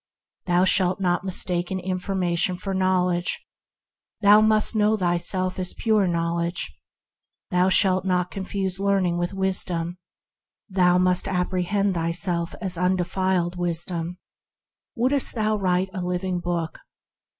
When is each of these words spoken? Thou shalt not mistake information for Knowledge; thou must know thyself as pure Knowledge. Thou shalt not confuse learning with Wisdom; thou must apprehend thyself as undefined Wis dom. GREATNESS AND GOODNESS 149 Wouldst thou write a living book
Thou 0.47 0.65
shalt 0.65 0.99
not 0.99 1.23
mistake 1.23 1.69
information 1.71 2.55
for 2.57 2.73
Knowledge; 2.73 3.45
thou 4.21 4.41
must 4.41 4.75
know 4.75 4.97
thyself 4.97 5.59
as 5.59 5.75
pure 5.75 6.07
Knowledge. 6.07 6.75
Thou 7.51 7.69
shalt 7.69 8.03
not 8.03 8.31
confuse 8.31 8.79
learning 8.79 9.19
with 9.19 9.35
Wisdom; 9.35 9.99
thou 10.67 10.97
must 10.97 11.27
apprehend 11.27 11.93
thyself 11.93 12.55
as 12.59 12.79
undefined 12.79 13.53
Wis 13.57 13.85
dom. 13.85 14.17
GREATNESS 14.97 15.33
AND 15.35 15.35
GOODNESS 15.35 15.35
149 15.35 15.35
Wouldst 15.35 15.35
thou 15.35 15.55
write 15.55 15.89
a 15.93 16.01
living 16.03 16.39
book 16.39 16.79